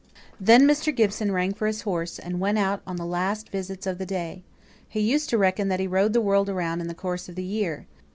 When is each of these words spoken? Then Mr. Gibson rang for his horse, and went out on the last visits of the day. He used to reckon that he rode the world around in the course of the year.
Then 0.39 0.63
Mr. 0.63 0.91
Gibson 0.95 1.31
rang 1.31 1.53
for 1.53 1.67
his 1.67 1.83
horse, 1.83 2.17
and 2.17 2.39
went 2.39 2.57
out 2.57 2.81
on 2.87 2.95
the 2.95 3.05
last 3.05 3.49
visits 3.49 3.85
of 3.85 3.99
the 3.99 4.05
day. 4.07 4.41
He 4.89 4.99
used 4.99 5.29
to 5.29 5.37
reckon 5.37 5.67
that 5.67 5.79
he 5.79 5.85
rode 5.85 6.13
the 6.13 6.21
world 6.21 6.49
around 6.49 6.81
in 6.81 6.87
the 6.87 6.95
course 6.95 7.29
of 7.29 7.35
the 7.35 7.43
year. 7.43 7.85